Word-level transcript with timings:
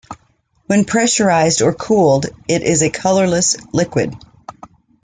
When 0.65 0.83
pressurized 0.85 1.61
or 1.61 1.75
cooled, 1.75 2.25
it 2.47 2.63
is 2.63 2.81
a 2.81 2.89
colorless 2.89 3.55
liquid. 3.71 4.15